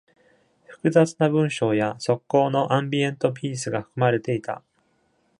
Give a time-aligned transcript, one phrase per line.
[0.65, 4.63] 複雑な文章や即興のアンビエント・ピースが含まれていた。